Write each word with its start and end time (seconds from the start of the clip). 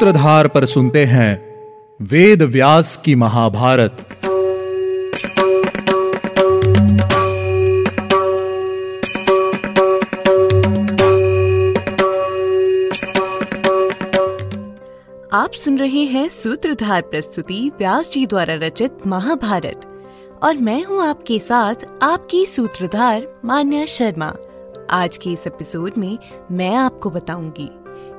सूत्रधार 0.00 0.48
पर 0.48 0.64
सुनते 0.64 1.04
हैं 1.04 1.32
वेद 2.02 2.42
व्यास 2.42 2.96
की 2.96 3.14
महाभारत। 3.14 3.96
आप 15.32 15.50
सुन 15.54 15.78
रहे 15.78 16.04
हैं 16.04 16.28
सूत्रधार 16.28 17.02
प्रस्तुति 17.02 17.70
व्यास 17.78 18.10
जी 18.10 18.26
द्वारा 18.26 18.54
रचित 18.54 19.06
महाभारत 19.06 19.86
और 20.42 20.56
मैं 20.56 20.82
हूँ 20.84 21.02
आपके 21.06 21.38
साथ 21.38 21.74
आपकी 22.02 22.46
सूत्रधार 22.46 23.28
मान्या 23.44 23.84
शर्मा। 23.86 24.34
आज 24.90 25.16
के 25.16 25.30
इस 25.30 25.46
एपिसोड 25.46 25.90
में 25.98 26.18
मैं 26.52 26.74
आपको 26.76 27.10
बताऊँगी 27.10 27.70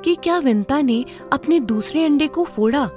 कि 0.06 0.16
क्या 0.16 0.38
विंता 0.38 0.82
ने 0.82 1.06
अपने 1.34 1.60
दूसरे 1.60 2.06
अंडे 2.06 2.28
को 2.28 2.46
फोड़ा? 2.46 2.90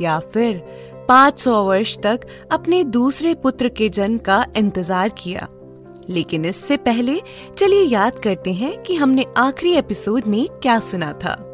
या 0.00 0.18
फिर 0.18 0.62
500 1.08 1.64
वर्ष 1.64 1.98
तक 1.98 2.20
अपने 2.52 2.84
दूसरे 2.84 3.34
पुत्र 3.34 3.68
के 3.68 3.88
जन्म 3.88 4.18
का 4.18 4.46
इंतज़ार 4.56 5.08
किया? 5.08 5.48
लेकिन 6.10 6.44
इससे 6.44 6.76
पहले 6.76 7.20
चलिए 7.56 7.82
याद 7.82 8.18
करते 8.18 8.52
हैं 8.52 8.82
कि 8.82 8.94
हमने 8.94 9.24
आखिरी 9.36 9.74
एपिसोड 9.74 10.22
में 10.26 10.48
क्या 10.48 10.78
सुना 10.80 11.12
था। 11.12 11.48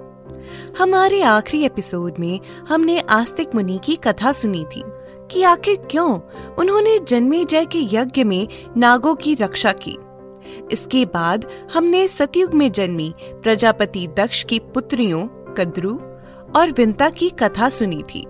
हमारे 0.78 1.22
आखिरी 1.22 1.64
एपिसोड 1.64 2.14
में 2.18 2.40
हमने 2.68 3.00
आस्तिक 3.00 3.54
मुनि 3.54 3.80
की 3.84 3.96
कथा 3.96 4.32
सुनी 4.32 4.64
थी 4.76 4.82
कि 5.30 5.42
आखिर 5.42 5.76
क्यों 5.90 6.20
उन्होंने 6.58 6.98
जन्मे 6.98 7.44
जय 7.44 7.64
के 7.64 7.78
यज्ञ 7.82 8.24
में 8.24 8.48
नागों 8.76 9.14
की 9.14 9.34
रक्षा 9.34 9.72
की। 9.72 9.98
इसके 10.72 11.04
बाद 11.04 11.46
हमने 11.72 12.06
सतयुग 12.08 12.54
में 12.54 12.70
जन्मी 12.72 13.12
प्रजापति 13.42 14.06
दक्ष 14.16 14.42
की 14.44 14.58
पुत्रियों 14.74 15.26
कद्रु 15.54 15.98
और 16.56 16.70
विंता 16.70 17.08
की 17.10 17.28
कथा 17.38 17.68
सुनी 17.68 18.02
थी 18.02 18.24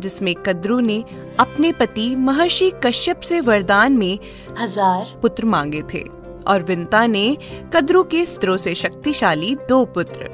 जिसमें 0.00 0.34
कद्रु 0.34 0.78
ने 0.80 1.02
अपने 1.40 1.72
पति 1.72 2.14
महर्षि 2.16 2.70
कश्यप 2.84 3.20
से 3.20 3.40
वरदान 3.40 3.92
में 3.92 4.18
हज़ार 4.58 5.18
पुत्र 5.22 5.44
मांगे 5.44 5.82
थे 5.94 6.02
और 6.48 6.62
विंता 6.62 7.06
ने 7.06 7.36
कद्रु 7.74 8.02
के 8.04 8.24
स्त्रों 8.26 8.56
से 8.56 8.74
शक्तिशाली 8.74 9.54
दो 9.68 9.84
पुत्र। 9.84 10.28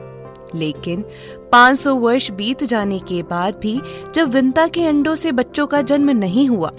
लेकिन 0.54 1.04
500 1.52 1.94
वर्ष 1.98 2.30
बीत 2.30 2.64
जाने 2.64 2.98
के 2.98 3.22
बाद 3.22 3.56
भी 3.56 3.80
जब 4.14 4.30
विंता 4.30 4.66
के 4.66 4.86
अंडों 4.86 5.14
से 5.14 5.32
बच्चों 5.32 5.66
का 5.66 5.80
जन्म 5.82 6.10
नहीं 6.10 6.48
हुआ 6.48 6.70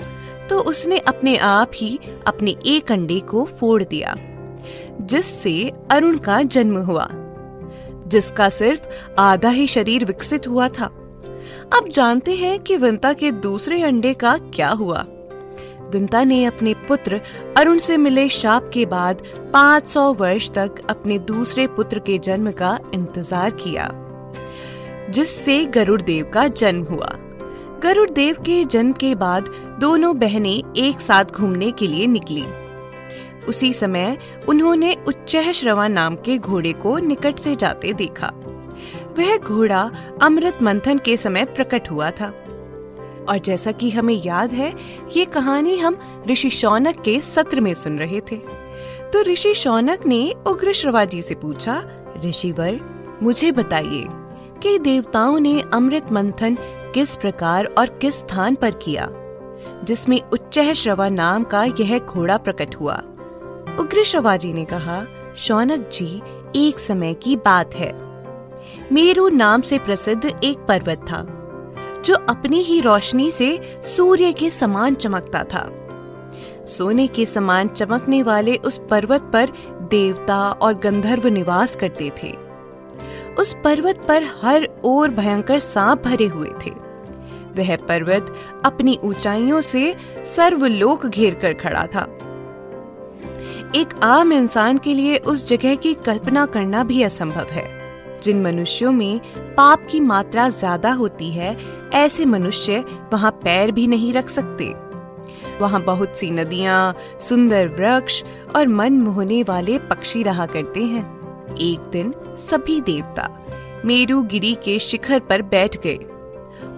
तो 0.49 0.59
उसने 0.59 0.97
अपने 0.99 1.38
आप 1.38 1.71
ही 1.75 1.99
अपने 2.27 2.55
एक 2.66 2.91
अंडे 2.91 3.19
को 3.19 3.44
फोड़ 3.59 3.83
दिया। 3.83 4.16
जिससे 5.02 5.72
अरुण 5.91 6.17
का 6.17 6.41
जन्म 6.41 6.77
हुआ, 6.77 7.08
जिसका 8.08 8.49
सिर्फ़ 8.49 8.88
आधा 9.19 9.49
ही 9.49 9.67
शरीर 9.67 10.05
विकसित 10.05 10.47
हुआ 10.47 10.67
था। 10.69 10.86
अब 11.77 11.88
जानते 11.88 12.36
हैं 12.36 12.59
कि 12.59 12.77
विंता 12.77 13.14
के 13.14 13.31
दूसरे 13.31 13.81
अंडे 13.83 14.14
का 14.14 14.38
क्या 14.53 14.69
हुआ। 14.69 15.05
विंता 15.91 16.23
ने 16.23 16.44
अपने 16.45 16.73
पुत्र 16.88 17.21
अरुण 17.58 17.77
से 17.77 17.97
मिले 17.97 18.27
शाप 18.30 18.69
के 18.73 18.86
बाद 18.86 19.21
500 19.53 20.14
वर्ष 20.14 20.49
तक 20.52 20.81
अपने 20.89 21.17
दूसरे 21.19 21.67
पुत्र 21.67 21.99
के 21.99 22.17
जन्म 22.19 22.52
का 22.52 22.77
इंतज़ार 22.94 23.49
किया, 23.49 23.89
जिससे 25.09 25.66
गरुड़ 25.66 26.02
देव 26.02 26.31
का 26.33 26.47
जन्म 26.47 26.83
हुआ। 26.83 27.09
गरुड़ 27.83 28.09
देव 28.09 28.36
के 28.36 28.64
जन्म 28.66 28.91
के 28.91 29.14
बाद 29.16 29.49
दोनों 29.80 30.17
बहनें 30.19 30.73
एक 30.77 31.02
साथ 31.02 31.25
घूमने 31.25 31.71
के 31.71 31.88
लिए 31.88 32.08
निकली। 32.08 32.44
उसी 33.47 33.73
समय 33.73 34.17
उन्होंने 34.49 34.97
उच्चह 35.08 35.52
श्रवा 35.52 35.88
नाम 35.88 36.16
के 36.16 36.38
घोड़े 36.38 36.73
को 36.73 36.97
निकट 36.97 37.39
से 37.39 37.55
जाते 37.55 37.94
देखा। 37.94 38.31
वह 39.20 39.37
घोड़ा 39.37 39.92
अमृत 40.21 40.59
मंथन 40.61 40.98
के 40.98 41.17
समय 41.17 41.45
प्रकट 41.45 41.92
हुआ 41.92 42.11
था। 42.11 42.33
और 43.30 43.37
जैसा 43.37 43.71
कि 43.71 43.89
हमें 43.89 44.23
याद 44.26 44.54
है, 44.54 44.73
ये 45.17 45.26
कहानी 45.26 45.77
हम 45.77 46.23
ऋषि 46.31 46.49
शौनक 46.49 47.02
के 47.02 47.20
सत्र 47.20 47.61
में 47.61 47.73
सुन 47.73 47.99
रहे 47.99 48.20
थे। 48.20 48.36
तो 49.14 49.21
ऋषि 49.21 49.54
शौनक 49.54 50.05
ने 50.05 50.33
उग्र 50.48 50.73
श्रवा 50.73 51.05
जी 51.05 51.21
से 51.21 51.36
पूछा, 51.36 51.83
ऋषिवर, 52.25 52.80
मुझे 53.23 53.52
बताइए 53.52 54.08
कि 54.64 54.80
देवताओं 54.80 55.39
ने 55.39 55.64
अमृत 55.73 56.11
मंथन 56.11 56.58
किस 56.93 57.15
प्रकार 57.15 57.65
और 57.65 57.87
किस 57.89 58.15
स्थान 58.15 58.55
पर 58.55 58.71
किया, 58.71 59.10
जिसमें 59.83 60.21
उच्च 60.21 60.60
श्रवा 60.60 61.10
नाम 61.10 61.43
का 61.43 61.64
यह 61.64 61.99
घोड़ा 61.99 62.37
प्रकट 62.37 62.75
हुआ? 62.75 63.04
उग्र 63.80 64.04
शवाजी 64.04 64.54
ने 64.54 64.66
कहा, 64.66 65.06
शौनक 65.38 65.89
जी, 65.94 66.22
एक 66.56 66.80
समय 66.80 67.14
की 67.14 67.36
बात 67.36 67.76
है। 67.76 67.92
मेरू 68.92 69.30
नाम 69.30 69.61
से 69.61 69.80
प्रसिद्ध 69.80 70.39
एक 70.44 70.58
पर्वत 70.58 70.98
था, 70.98 71.22
जो 72.06 72.16
अपनी 72.16 72.61
ही 72.61 72.82
रोशनी 72.82 73.32
से 73.32 73.80
सूर्य 73.84 74.34
के 74.34 74.50
समान 74.50 74.95
चमकता 74.95 75.44
था। 75.44 75.88
सोने 76.66 77.08
के 77.08 77.26
समान 77.26 77.67
चमकने 77.67 78.23
वाले 78.23 78.56
उस 78.56 78.82
पर्वत 78.89 79.22
पर 79.22 79.50
देवता 79.92 80.50
और 80.50 80.73
गंधर्व 80.73 81.28
निवास 81.28 81.76
करते 81.76 82.11
थे। 82.23 82.36
उस 83.40 83.55
पर्वत 83.64 84.05
पर 84.08 84.23
हर 84.23 84.70
ओर 84.84 85.10
भयंकर 85.10 85.60
सांप 85.60 86.04
भरे 86.04 86.26
हुए 86.26 86.50
थे। 86.66 86.72
वह 87.58 87.76
पर्वत 87.76 88.36
अपनी 88.66 89.00
ऊंचाइयों 89.04 89.61
से 89.61 89.95
सर्वलोक 90.36 91.05
घेर 91.05 91.36
कर 91.36 91.54
खड़ा 91.54 91.88
था। 91.88 92.17
एक 93.76 93.94
आम 94.04 94.34
इंसान 94.34 94.78
के 94.78 94.94
लिए 94.94 95.17
उस 95.17 95.48
जगह 95.50 95.76
की 95.76 95.94
कल्पना 96.06 96.45
करना 96.45 96.84
भी 96.84 97.02
असंभव 97.04 97.52
है। 97.52 97.66
जिन 98.22 98.42
मनुष्यों 98.42 98.92
में 98.92 99.20
पाप 99.56 99.88
की 99.92 100.00
मात्रा 100.00 100.48
ज़्यादा 100.50 100.92
होती 100.92 101.32
है, 101.32 101.56
ऐसे 101.94 102.26
मनुष्य 102.26 102.80
वहाँ 103.14 103.32
पैर 103.44 103.72
भी 103.72 103.86
नहीं 103.88 104.11
रख 104.14 104.30
सकते। 104.30 104.66
वहाँ 105.60 105.82
बहुत 105.84 106.17
सी 106.17 106.30
नदियाँ, 106.32 106.95
सुंदर 107.20 107.67
वृक्ष 107.70 108.23
और 108.56 108.67
मन 108.67 108.94
मोहने 108.94 109.42
वाले 109.44 109.78
पक्षी 109.80 110.23
रहा 110.23 110.45
करते 110.45 110.84
हैं। 110.84 111.55
एक 111.58 111.90
दिन 111.92 112.14
सभी 112.40 112.80
देवता 112.82 113.30
मेरू 113.86 114.22
गिरी 114.23 114.54
के 114.55 114.78
शिखर 114.80 115.20
पर 115.20 115.42
बैठ 115.42 115.78
गए 115.78 115.98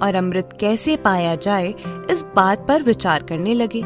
और 0.02 0.16
अमृत 0.16 0.58
कैसे 0.60 0.96
पाया 0.98 1.36
जाए 1.36 1.74
इस 2.12 2.24
बात 2.36 2.66
पर 2.68 2.84
विचार 2.84 3.24
करने 3.24 3.54
लगे। 3.54 3.82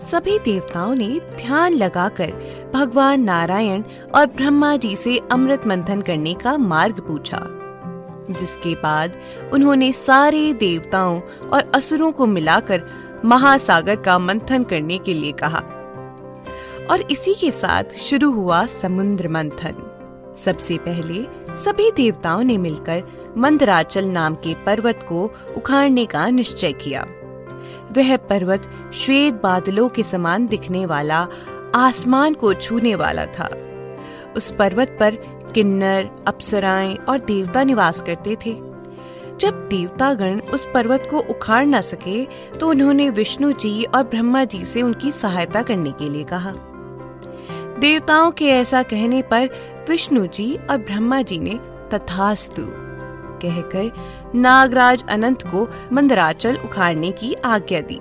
सभी 0.00 0.38
देवताओं 0.38 0.94
ने 0.94 1.08
ध्यान 1.36 1.74
लगाकर 1.74 2.30
भगवान 2.74 3.20
नारायण 3.20 3.82
और 4.14 4.26
ब्रह्मा 4.26 4.76
जी 4.76 4.94
से 4.96 5.18
अमृत 5.32 5.66
मंथन 5.66 6.00
करने 6.00 6.34
का 6.34 6.56
मार्ग 6.58 7.00
पूछा, 7.00 7.40
जिसके 8.30 8.74
बाद 8.74 9.16
उन्होंने 9.52 9.92
सारे 9.92 10.52
देवताओं 10.52 11.20
और 11.52 11.70
असुरों 11.74 12.12
को 12.12 12.26
मिलाकर 12.26 12.82
महासागर 13.24 13.96
का 13.96 14.18
मंथन 14.18 14.64
करने 14.64 14.98
के 14.98 15.14
लिए 15.14 15.32
कहा। 15.32 15.62
और 16.90 17.00
इसी 17.10 17.34
के 17.34 17.50
साथ 17.50 17.84
शुरू 18.02 18.30
हुआ 18.32 18.66
समुद्र 18.66 19.28
मंथन। 19.28 19.86
सबसे 20.44 20.78
पहले 20.78 21.22
सभी 21.56 21.90
देवताओं 21.90 22.42
ने 22.42 22.56
मिलकर 22.58 23.02
मंदराचल 23.36 24.04
नाम 24.04 24.34
के 24.34 24.54
पर्वत 24.54 25.06
को 25.08 25.24
उखाड़ने 25.56 26.06
का 26.06 26.28
निश्चय 26.28 26.72
किया। 26.72 27.06
वह 27.92 28.16
पर्वत 28.16 28.70
श्वेत 28.94 29.34
बादलों 29.34 29.88
के 29.88 30.02
समान 30.02 30.46
दिखने 30.46 30.86
वाला, 30.86 31.26
आसमान 31.74 32.34
को 32.34 32.54
छूने 32.54 32.94
वाला 32.94 33.26
था। 33.26 33.48
उस 34.36 34.50
पर्वत 34.50 34.96
पर 35.00 35.16
किन्नर, 35.54 36.10
अप्सराएँ 36.26 36.96
और 36.96 37.18
देवता 37.18 37.62
निवास 37.64 38.00
करते 38.00 38.36
थे। 38.36 38.52
जब 39.36 39.68
देवतागण 39.68 40.40
उस 40.40 40.66
पर्वत 40.74 41.08
को 41.10 41.18
उखाड़ 41.18 41.64
न 41.66 41.80
सके 41.80 42.24
तो 42.58 42.68
उन्होंने 42.68 43.10
विष्णु 43.10 43.52
जी 43.52 43.84
और 43.84 44.02
ब्रह्मा 44.02 44.44
जी 44.44 44.64
से 44.64 44.82
उनकी 44.82 45.12
सहायता 45.12 45.62
करने 45.62 45.92
के 45.92 46.08
लिए 46.08 46.24
कहा। 46.24 46.52
देवताओं 47.78 48.30
के 48.30 48.46
ऐसा 48.46 48.82
कहने 48.82 49.22
पर 49.22 49.48
विष्णु 49.88 50.26
जी 50.26 50.58
और 50.70 50.78
ब्रह्मा 50.78 51.22
जी 51.22 51.38
ने 51.38 51.58
तथास्तु 51.94 52.62
कहकर 53.44 54.32
नागराज 54.34 55.04
अनंत 55.08 55.42
को 55.42 55.68
मंदराचल 55.92 56.56
उखाड़ने 56.56 57.10
की 57.12 57.34
आज्ञा 57.44 57.80
दी। 57.80 58.00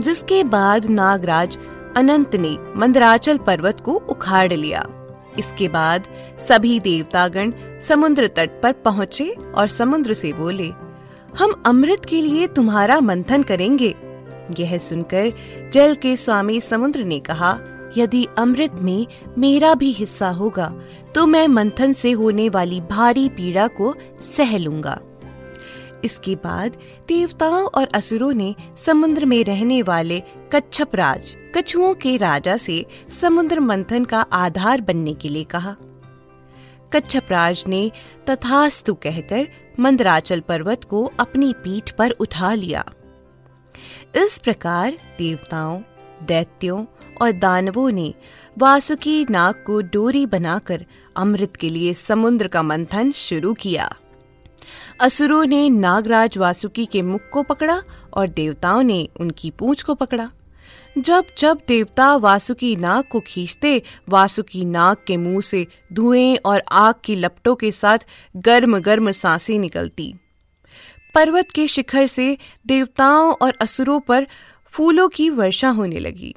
जिसके 0.00 0.42
बाद 0.44 0.86
नागराज 0.86 1.58
अनंत 1.96 2.36
ने 2.36 2.56
मंदराचल 2.76 3.38
पर्वत 3.38 3.80
को 3.80 3.92
उखाड़ 4.08 4.52
लिया। 4.52 4.86
इसके 5.38 5.68
बाद 5.68 6.04
सभी 6.40 6.78
देवतागण 6.80 7.52
समुद्र 7.88 8.26
तट 8.26 8.60
पर 8.62 8.72
पहुँचे 8.72 9.28
और 9.54 9.66
समुद्र 9.68 10.14
से 10.14 10.32
बोले, 10.32 10.70
हम 11.38 11.62
अमृत 11.66 12.04
के 12.04 12.20
लिए 12.22 12.46
तुम्हारा 12.46 13.00
मंथन 13.00 13.42
करेंगे। 13.42 13.94
यह 14.60 14.76
सुनकर 14.78 15.32
जल 15.72 15.94
के 15.94 16.16
स्वामी 16.16 16.60
समुद्र 16.60 17.04
ने 17.04 17.18
कहा 17.20 17.52
यदि 17.96 18.26
अमृत 18.38 18.74
में 18.74 19.06
मेरा 19.38 19.74
भी 19.74 19.90
हिस्सा 19.92 20.28
होगा 20.30 20.72
तो 21.14 21.26
मैं 21.26 21.46
मंथन 21.48 21.92
से 21.92 22.10
होने 22.12 22.48
वाली 22.48 22.80
भारी 22.80 23.28
पीड़ा 23.28 23.66
को 23.70 23.94
सह 24.22 24.56
लूँगा। 24.58 25.00
इसके 26.04 26.34
बाद 26.34 26.76
देवताओं 27.08 27.66
और 27.68 27.88
असुरों 27.94 28.32
ने 28.32 28.54
समुद्र 28.76 29.26
में 29.26 29.42
रहने 29.44 29.80
वाले 29.82 30.20
कच्छप 30.52 30.94
राज, 30.94 31.34
कछुओं 31.56 31.92
के 31.94 32.16
राजा 32.16 32.56
से 32.56 32.84
समुद्र 33.20 33.60
मंथन 33.60 34.04
का 34.04 34.20
आधार 34.20 34.80
बनने 34.80 35.14
के 35.14 35.28
लिए 35.28 35.44
कहा। 35.44 35.76
कच्छप 36.92 37.28
राज 37.30 37.64
ने 37.68 37.90
तथास्तु 38.30 38.94
कहकर 38.94 39.48
मंदराचल 39.80 40.40
पर्वत 40.40 40.84
को 40.84 41.04
अपनी 41.20 41.52
पीठ 41.54 41.90
पर 41.90 42.10
उठा 42.10 42.54
लिया। 42.54 42.84
इस 44.16 44.38
प्रकार 44.38 44.96
देवताओं 45.18 45.80
दैत्यों 46.22 46.84
और 47.22 47.32
दानवों 47.32 47.90
ने 47.90 48.14
वासुकी 48.58 49.26
नाग 49.30 49.54
को 49.66 49.80
डोरी 49.80 50.26
बनाकर 50.26 50.86
अमृत 51.16 51.56
के 51.56 51.70
लिए 51.70 51.94
समुद्र 51.94 52.48
का 52.48 52.62
मंथन 52.62 53.12
शुरू 53.12 53.54
किया। 53.54 53.96
असुरों 55.00 55.46
ने 55.46 55.70
नागराज 55.70 56.38
वासुकी 56.38 56.86
के 56.86 57.02
मुख 57.02 57.20
को 57.32 57.42
पकड़ा 57.42 57.82
और 58.14 58.28
देवताओं 58.28 58.82
ने 58.82 59.08
उनकी 59.20 59.50
पूंछ 59.50 59.82
को 59.82 59.94
पकड़ा। 59.94 60.30
जब 60.98 61.24
जब 61.38 61.58
देवता 61.68 62.16
वासुकी 62.16 62.76
नाग 62.76 63.04
को 63.04 63.20
खींचते, 63.20 63.82
वासुकी 64.08 64.64
नाग 64.64 64.96
के 65.06 65.16
मुँह 65.16 65.40
से 65.40 65.66
धुएँ 65.92 66.36
और 66.36 66.62
आग 66.72 66.94
की 67.04 67.16
लपटों 67.16 67.54
के 67.54 67.72
साथ 67.72 67.98
गर्म 68.36 68.78
गर्म 68.78 69.12
साँसें 69.12 69.58
निकलती। 69.58 70.14
पर्वत 71.14 71.48
के 71.54 71.68
शिखर 71.68 72.06
से 72.06 72.38
देवताओं 72.66 73.32
और 73.32 73.54
असुरों 73.60 74.00
पर 74.00 74.26
फूलों 74.72 75.08
की 75.08 75.30
वर्षा 75.30 75.68
होने 75.68 75.98
लगी। 75.98 76.34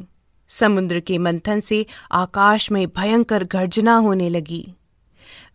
समुद्र 0.47 0.99
के 0.99 1.17
मंथन 1.17 1.59
से 1.59 1.85
आकाश 2.11 2.71
में 2.71 2.87
भयंकर 2.87 3.43
गर्जना 3.43 3.95
होने 3.95 4.29
लगी। 4.29 4.73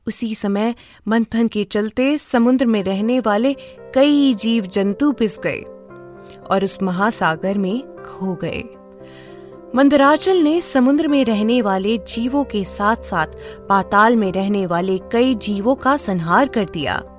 उसी 0.08 0.34
समय 0.34 0.74
मंथन 1.08 1.48
के 1.48 1.64
चलते 1.64 2.18
समुद्र 2.18 2.66
में 2.66 2.82
रहने 2.82 3.20
वाले 3.20 3.56
कई 3.94 4.34
जीव 4.34 4.66
जंतु 4.66 5.12
पिस 5.12 5.38
गए 5.38 5.60
और 6.50 6.64
उस 6.64 6.78
महासागर 6.82 7.58
में 7.58 7.82
खो 8.02 8.34
गए। 8.34 8.62
मंदराचल 9.74 10.36
ने 10.36 10.60
समुद्र 10.60 11.08
में 11.08 11.24
रहने 11.24 11.62
वाले 11.62 11.98
जीवों 11.98 12.44
के 12.44 12.64
साथ 12.64 12.96
साथ 12.96 13.26
पाताल 13.68 14.16
में 14.16 14.32
रहने 14.32 14.66
वाले 14.66 14.98
कई 15.12 15.34
जीवों 15.34 15.74
का 15.74 15.96
संहार 15.96 16.48
कर 16.48 16.64
दिया। 16.64 17.15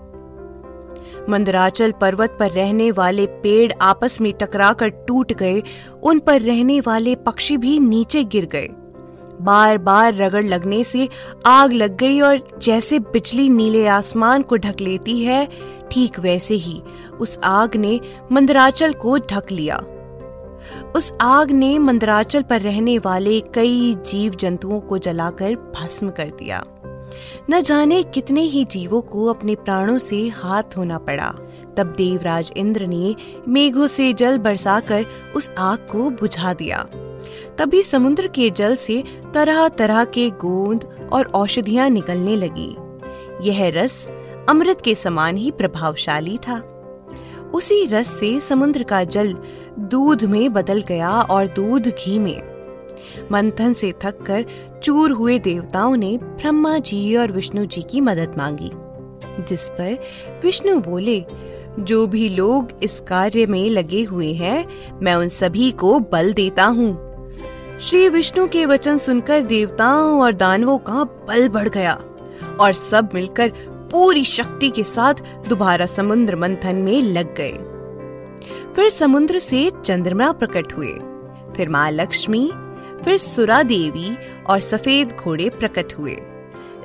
मंदराचल 1.29 1.91
पर्वत 1.91 2.35
पर 2.39 2.51
रहने 2.51 2.91
वाले 2.91 3.25
पेड़ 3.25 3.71
आपस 3.81 4.19
में 4.21 4.31
टकराकर 4.33 4.89
टूट 5.07 5.33
गए, 5.33 5.63
उन 6.03 6.19
पर 6.19 6.41
रहने 6.41 6.79
वाले 6.79 7.15
पक्षी 7.15 7.57
भी 7.57 7.79
नीचे 7.79 8.23
गिर 8.23 8.45
गए। 8.45 8.67
बार 9.41 9.77
बार 9.77 10.13
रगड़ 10.13 10.43
लगने 10.45 10.83
से 10.83 11.07
आग 11.45 11.73
लग 11.73 11.97
गई 11.97 12.19
और 12.21 12.59
जैसे 12.61 12.99
बिजली 12.99 13.49
नीले 13.49 13.85
आसमान 13.87 14.41
को 14.41 14.57
ढक 14.57 14.81
लेती 14.81 15.19
है, 15.21 15.47
ठीक 15.91 16.19
वैसे 16.19 16.55
ही 16.55 16.81
उस 17.19 17.37
आग 17.43 17.75
ने 17.75 17.99
मंदराचल 18.31 18.93
को 18.93 19.17
ढक 19.17 19.51
लिया। 19.51 19.77
उस 20.95 21.13
आग 21.21 21.51
ने 21.51 21.77
मंदराचल 21.79 22.41
पर 22.41 22.61
रहने 22.61 22.97
वाले 22.97 23.39
कई 23.55 23.95
जीव 24.05 24.35
जंतुओं 24.35 24.79
को 24.79 24.97
जलाकर 24.97 25.55
भस्म 25.75 26.09
कर 26.09 26.29
दिया। 26.29 26.63
न 27.49 27.61
जाने 27.61 28.03
कितने 28.03 28.41
ही 28.41 28.65
जीवों 28.65 29.01
को 29.01 29.25
अपने 29.25 29.55
प्राणों 29.55 29.97
से 29.97 30.27
हाथ 30.27 30.63
धोना 30.73 30.97
पड़ा। 30.97 31.33
तब 31.77 31.93
देवराज 31.97 32.51
इंद्र 32.57 32.87
ने 32.87 33.15
मेघों 33.47 33.87
से 33.87 34.13
जल 34.13 34.37
बरसाकर 34.37 35.05
उस 35.35 35.49
आग 35.57 35.77
को 35.77 36.09
बुझा 36.09 36.53
दिया। 36.53 36.85
तभी 37.57 37.83
समुद्र 37.83 38.27
के 38.27 38.49
जल 38.49 38.75
से 38.75 39.03
तरह 39.33 39.67
तरह 39.67 40.03
के 40.05 40.29
गोंद 40.29 41.09
और 41.13 41.25
औषधियाँ 41.25 41.89
निकलने 41.89 42.35
लगी। 42.35 42.75
यह 43.41 43.71
रस 43.75 44.07
अमृत 44.49 44.81
के 44.81 44.95
समान 44.95 45.37
ही 45.37 45.51
प्रभावशाली 45.51 46.37
था। 46.37 46.73
उसी 47.53 47.85
रस 47.85 48.07
से 48.07 48.39
समुद्र 48.39 48.83
का 48.83 49.03
जल 49.03 49.37
दूध 49.79 50.23
में 50.23 50.53
बदल 50.53 50.81
गया 50.81 51.09
और 51.09 51.47
दूध 51.47 51.87
घी 51.87 52.19
में 52.19 52.46
मंथन 53.31 53.73
से 53.73 53.93
थक 54.03 54.21
कर 54.21 54.45
चूर 54.83 55.11
हुए 55.11 55.39
देवताओं 55.39 55.95
ने 55.95 56.17
ब्रह्मा 56.17 56.77
जी 56.77 57.15
और 57.15 57.31
विष्णु 57.31 57.65
जी 57.65 57.81
की 57.81 58.01
मदद 58.01 58.35
मांगी, 58.37 58.71
जिस 59.43 59.69
पर 59.69 59.97
विष्णु 60.43 60.79
बोले, 60.79 61.25
जो 61.79 62.07
भी 62.07 62.29
लोग 62.29 62.71
इस 62.83 62.99
कार्य 62.99 63.45
में 63.45 63.69
लगे 63.69 64.03
हुए 64.03 64.33
हैं, 64.33 64.65
मैं 65.01 65.15
उन 65.15 65.29
सभी 65.29 65.71
को 65.71 65.99
बल 65.99 66.33
देता 66.33 66.65
हूँ। 66.65 67.05
श्री 67.81 68.09
विष्णु 68.09 68.47
के 68.47 68.65
वचन 68.65 68.97
सुनकर 68.97 69.41
देवताओं 69.41 70.21
और 70.21 70.33
दानवों 70.33 70.77
का 70.77 71.03
बल 71.03 71.49
बढ़ 71.49 71.69
गया 71.69 71.93
और 72.59 72.73
सब 72.73 73.09
मिलकर 73.13 73.51
पूरी 73.91 74.23
शक्ति 74.23 74.69
के 74.69 74.83
साथ 74.83 75.13
दोबारा 75.49 75.85
समुद्र 75.85 76.35
मंथन 76.35 76.75
में 76.75 77.01
लग 77.01 77.35
गए। 77.35 77.51
फिर 78.75 78.89
समुद्र 78.89 79.39
से 79.39 79.71
चंद्रमा 79.85 80.31
प्रकट 80.31 80.73
हुए। 80.77 80.91
फिर 81.55 81.69
माँ 81.69 81.91
लक्ष्मी 81.91 82.49
फिर 83.07 83.17
सुरा 83.17 83.63
देवी 83.63 84.17
और 84.49 84.59
सफ़ेद 84.59 85.11
घोड़े 85.11 85.49
प्रकट 85.49 85.93
हुए। 85.97 86.17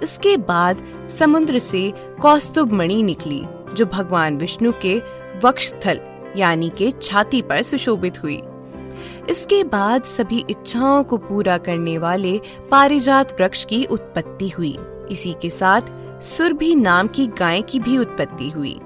इसके 0.02 0.36
बाद 0.36 0.76
समुद्र 1.18 1.58
से 1.58 1.92
कौस्तुभ 2.22 2.72
मणि 2.72 3.02
निकली, 3.02 3.44
जो 3.74 3.86
भगवान 3.86 4.36
विष्णु 4.36 4.72
के 4.82 5.02
वक्षस्थल, 5.44 6.00
यानी 6.36 6.68
के 6.68 6.90
छाती 6.90 7.42
पर 7.42 7.62
सुशोभित 7.62 8.22
हुई। 8.22 8.42
इसके 9.30 9.64
बाद 9.64 10.02
सभी 10.02 10.44
इच्छाओं 10.50 11.04
को 11.04 11.16
पूरा 11.16 11.58
करने 11.58 11.98
वाले 11.98 12.40
पारिजात 12.70 13.40
वृक्ष 13.40 13.64
की 13.64 13.84
उत्पत्ति 13.84 14.48
हुई। 14.48 14.78
इसी 15.10 15.34
के 15.42 15.50
साथ 15.50 15.82
सुरभि 16.22 16.74
नाम 16.74 17.08
की 17.08 17.26
गाय 17.26 17.62
की 17.62 17.78
भी 17.78 17.98
उत्पत्ति 17.98 18.50
हुई। 18.50 18.80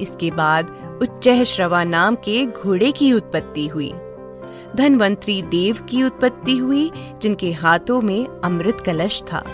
इसके 0.00 0.30
बाद 0.30 0.98
उच्चह 1.02 1.44
श्रवा 1.44 1.84
नाम 1.84 2.14
के 2.14 2.46
घोड़े 2.46 2.92
की 2.92 3.12
उत्पत्ति 3.12 3.66
हुई। 3.66 3.92
धनवंतरी 4.74 5.42
देव 5.42 5.78
की 5.88 6.02
उत्पत्ति 6.04 6.56
हुई, 6.56 6.90
जिनके 7.22 7.52
हाथों 7.52 8.00
में 8.02 8.26
अमृत 8.44 8.80
कलश 8.80 9.22
था। 9.22 9.44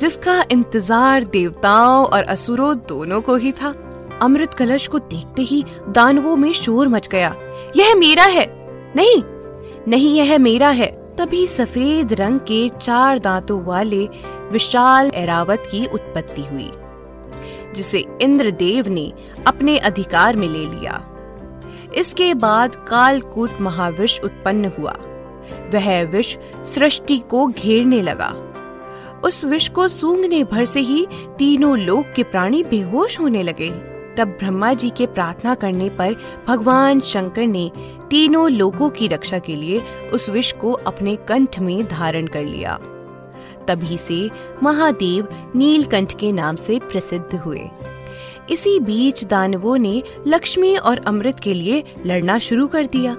जिसका 0.00 0.44
इंतज़ार 0.50 1.24
देवताओं 1.24 2.04
और 2.06 2.22
असुरों 2.22 2.76
दोनों 2.88 3.20
को 3.20 3.36
ही 3.36 3.52
था। 3.52 3.74
अमृत 4.22 4.54
कलश 4.54 4.86
को 4.86 4.98
देखते 4.98 5.42
ही 5.42 5.64
दानवों 5.88 6.36
में 6.36 6.52
शोर 6.52 6.88
मच 6.88 7.08
गया। 7.08 7.34
यह 7.76 7.94
मेरा 7.94 8.24
है। 8.24 8.46
नहीं 8.96 9.22
नहीं 9.88 10.14
यह 10.14 10.38
मेरा 10.38 10.68
है। 10.68 10.86
तभी 11.16 11.46
सफ़ेद 11.46 12.12
रंग 12.12 12.40
के 12.40 12.68
चार 12.82 13.18
दांतों 13.18 13.62
वाले 13.64 14.08
विशाल 14.52 15.10
एरावत 15.14 15.62
की 15.70 15.86
उत्पत्ति 15.86 16.42
हुई, 16.42 16.70
जिसे 17.74 18.04
इंद्रदेव 18.22 18.88
ने 18.88 19.12
अपने 19.46 19.76
अधिकार 19.78 20.36
में 20.36 20.48
ले 20.48 20.64
लिया। 20.66 21.00
इसके 21.96 22.34
बाद 22.34 22.76
कालकूट 22.76 23.50
महाविष 23.60 24.20
उत्पन्न 24.20 24.72
हुआ। 24.78 24.92
वह 25.74 26.02
विष 26.02 26.36
सृष्टि 26.66 27.18
को 27.18 27.46
घेरने 27.46 28.02
लगा। 28.02 28.34
उस 29.24 29.44
विष 29.44 29.68
को 29.68 29.88
सूंघने 29.88 30.44
भर 30.44 30.64
से 30.64 30.80
ही 30.80 31.06
तीनों 31.38 31.78
लोक 31.78 32.06
के 32.16 32.22
प्राणी 32.22 32.62
बेहोश 32.62 33.20
होने 33.20 33.42
लगे। 33.42 33.70
तब 34.16 34.28
ब्रह्मा 34.28 34.74
जी 34.74 34.90
के 34.90 35.06
प्रार्थना 35.06 35.54
करने 35.54 35.88
पर 35.88 36.16
भगवान 36.48 37.00
शंकर 37.00 37.46
ने 37.46 37.70
तीनों 38.10 38.50
लोगों 38.50 38.90
की 38.90 39.08
रक्षा 39.08 39.38
के 39.38 39.56
लिए 39.56 39.82
उस 40.12 40.30
विष 40.30 40.52
को 40.52 40.72
अपने 40.72 41.16
कंठ 41.16 41.58
में 41.58 41.84
धारण 41.84 42.26
कर 42.26 42.44
लिया। 42.44 42.78
तभी 43.68 43.98
से 43.98 44.30
महादेव 44.62 45.28
नीलकंठ 45.56 46.18
के 46.18 46.32
नाम 46.32 46.56
से 46.56 46.78
प्रसिद्ध 46.78 47.34
हुए। 47.34 47.60
इसी 48.50 48.80
बीच 48.80 49.24
दानवों 49.24 49.78
ने 49.78 50.02
लक्ष्मी 50.26 50.76
और 50.76 50.98
अमृत 50.98 51.40
के 51.40 51.54
लिए 51.54 51.84
लड़ना 52.06 52.38
शुरू 52.38 52.66
कर 52.66 52.86
दिया। 52.86 53.14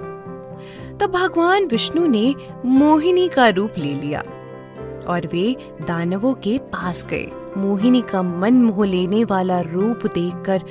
तब 0.98 1.12
भगवान 1.16 1.66
विष्णु 1.66 2.08
ने 2.08 2.36
मोहिनी 2.66 3.28
का 3.28 3.48
रूप 3.48 3.74
ले 3.78 3.94
लिया 3.94 4.20
और 5.08 5.28
वे 5.32 5.56
दानवों 5.88 6.34
के 6.34 6.58
पास 6.58 7.06
गए। 7.06 7.28
मोहिनी 7.58 8.02
का 8.02 8.22
मन 8.22 8.54
मोह 8.54 8.86
लेने 8.86 9.24
वाला 9.24 9.60
रूप 9.62 10.06
देखकर 10.06 10.62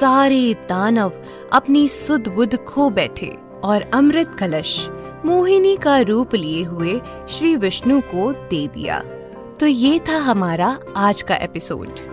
सारे 0.00 0.54
दानव 0.68 1.12
अपनी 1.52 1.88
सुध 1.88 2.28
बुध 2.28 2.64
खो 2.64 2.90
बैठे 2.90 3.36
और 3.64 3.82
अमृत 3.82 4.36
कलश 4.38 4.88
मोहिनी 5.24 5.76
का 5.76 5.98
रूप 6.00 6.34
लिए 6.34 6.62
हुए 6.64 7.00
श्री 7.28 7.56
विष्णु 7.56 8.00
को 8.00 8.32
दे 8.32 8.66
दिया। 8.68 9.00
तो 9.60 9.66
ये 9.66 9.98
था 9.98 10.18
हमारा 10.18 10.78
आज 10.96 11.22
का 11.22 11.34
एपिसोड। 11.34 12.09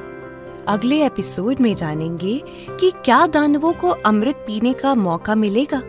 अगले 0.67 1.01
एपिसोड 1.05 1.59
में 1.59 1.73
जानेंगे 1.75 2.41
कि 2.71 2.91
क्या 3.05 3.25
दानवों 3.27 3.71
को 3.73 3.89
अमृत 4.05 4.43
पीने 4.47 4.73
का 4.73 4.93
मौका 4.95 5.35
मिलेगा, 5.35 5.81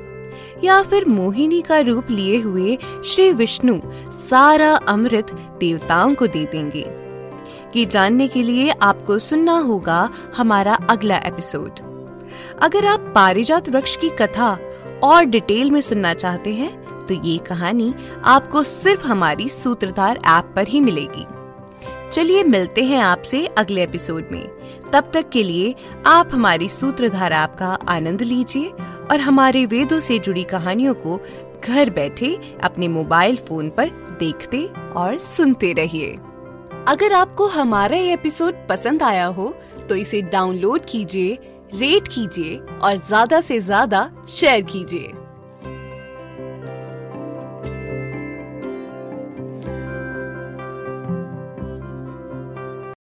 या 0.64 0.82
फिर 0.82 1.04
मोहिनी 1.04 1.61
का 1.62 1.78
रूप 1.78 2.11
लिए 2.11 2.38
हुए 2.40 2.76
श्री 3.06 3.30
विष्णु 3.32 3.80
सारा 4.28 4.75
अमृत 4.88 5.32
देवताओं 5.61 6.14
को 6.14 6.26
दे 6.26 6.44
देंगे। 6.44 6.87
ये 7.76 7.85
जानने 7.87 8.28
के 8.28 8.42
लिए 8.42 8.70
आपको 8.73 9.18
सुनना 9.18 9.58
होगा 9.61 10.08
हमारा 10.37 10.75
अगला 10.90 11.16
एपिसोड। 11.16 11.80
अगर 12.62 12.87
आप 12.87 13.12
पारिजात 13.14 13.68
वृक्ष 13.68 13.97
की 13.97 14.08
कथा 14.18 14.58
और 15.02 15.25
डिटेल 15.25 15.70
में 15.70 15.80
सुनना 15.80 16.14
चाहते 16.14 16.54
हैं 16.54 16.76
तो 17.06 17.14
ये 17.14 17.37
कहानी 17.38 17.92
आपको 18.26 18.62
सिर्फ़ 18.62 19.06
हमारी 19.06 19.49
सूत्रधार 19.49 20.20
ऐप 20.28 20.52
पर 20.56 20.68
ही 20.68 20.80
मिलेगी। 20.80 21.26
चलिए 22.12 22.43
मिलते 22.45 22.83
हैं 22.85 22.99
आपसे 22.99 23.45
अगले 23.59 23.83
एपिसोड 23.83 24.29
में। 24.33 24.47
तब 24.93 25.11
तक 25.15 25.29
के 25.29 25.43
लिए 25.43 25.75
आप 26.07 26.31
हमारी 26.33 26.69
सूत्रधार 26.69 27.33
ऐप 27.33 27.57
का 27.59 27.67
आनंद 27.88 28.23
लीजिए 28.23 28.69
और 29.11 29.21
हमारे 29.21 29.65
वेदों 29.67 29.99
से 30.00 30.19
जुड़ी 30.19 30.45
कहानियों 30.45 30.95
को 30.97 31.19
घर 31.65 31.91
बैठे 31.91 32.35
अपने 32.65 32.88
मोबाइल 32.88 33.37
फ़ोन 33.49 33.69
पर 33.71 33.91
देखते 34.21 34.65
और 34.97 35.19
सुनते 35.19 35.73
रहिए। 35.73 36.17
अगर 36.88 37.12
आपको 37.12 37.47
हमारा 37.49 37.97
ये 37.97 38.12
एपिसोड 38.12 38.67
पसंद 38.69 39.03
आया 39.03 39.27
हो 39.27 39.55
तो 39.88 39.95
इसे 39.97 40.23
डाउनलोड 40.23 40.85
कीजिए 40.85 41.38
रेट 41.75 42.09
कीजिए 42.09 42.57
और 42.57 42.97
ज़्यादा 42.99 43.41
से 43.41 43.59
ज़्यादा 43.61 44.11
शेयर 44.29 44.62
कीजिए। 44.62 45.12